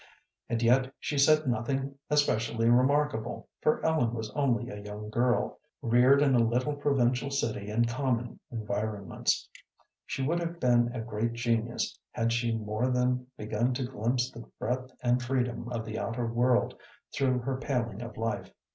And 0.49 0.63
yet 0.63 0.91
she 0.99 1.19
said 1.19 1.45
nothing 1.47 1.93
especially 2.09 2.67
remarkable, 2.67 3.47
for 3.61 3.85
Ellen 3.85 4.15
was 4.15 4.31
only 4.31 4.67
a 4.67 4.81
young 4.81 5.11
girl, 5.11 5.59
reared 5.83 6.23
in 6.23 6.33
a 6.33 6.39
little 6.43 6.73
provincial 6.73 7.29
city 7.29 7.69
in 7.69 7.85
common 7.85 8.39
environments. 8.49 9.47
She 10.07 10.23
would 10.25 10.39
have 10.39 10.59
been 10.59 10.89
a 10.95 11.01
great 11.01 11.33
genius 11.33 11.99
had 12.09 12.33
she 12.33 12.51
more 12.51 12.89
than 12.89 13.27
begun 13.37 13.75
to 13.75 13.85
glimpse 13.85 14.31
the 14.31 14.43
breadth 14.57 14.91
and 15.03 15.21
freedom 15.21 15.69
of 15.71 15.85
the 15.85 15.99
outer 15.99 16.25
world 16.25 16.73
through 17.13 17.37
her 17.41 17.57
paling 17.57 18.01
of 18.01 18.17
life. 18.17 18.51